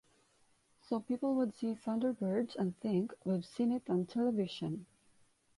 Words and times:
So 0.79 0.99
people 0.99 1.35
would 1.35 1.53
see 1.53 1.75
"Thunderbirds" 1.75 2.55
and 2.55 2.75
think, 2.79 3.13
'We've 3.23 3.45
seen 3.45 3.71
it 3.71 3.87
on 3.87 4.07
television. 4.07 4.87